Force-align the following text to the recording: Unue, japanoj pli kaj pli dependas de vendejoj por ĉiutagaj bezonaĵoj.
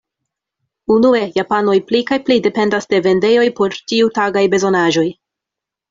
Unue, 0.95 1.19
japanoj 1.35 1.75
pli 1.91 2.01
kaj 2.11 2.19
pli 2.31 2.39
dependas 2.49 2.91
de 2.95 3.03
vendejoj 3.11 3.47
por 3.61 3.79
ĉiutagaj 3.93 4.45
bezonaĵoj. 4.57 5.07